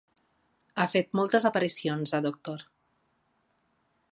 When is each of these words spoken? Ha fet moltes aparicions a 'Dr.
Ha 0.77 0.87
fet 0.93 1.11
moltes 1.19 1.45
aparicions 1.49 2.15
a 2.19 2.23
'Dr. 2.27 2.57